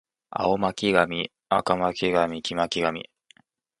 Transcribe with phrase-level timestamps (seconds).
[0.31, 3.03] 青巻紙赤巻紙黄巻紙